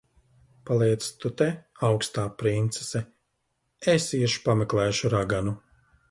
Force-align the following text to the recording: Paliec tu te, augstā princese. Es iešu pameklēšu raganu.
Paliec 0.67 1.09
tu 1.25 1.29
te, 1.41 1.49
augstā 1.89 2.23
princese. 2.39 3.01
Es 3.93 4.07
iešu 4.21 4.41
pameklēšu 4.47 5.13
raganu. 5.15 5.55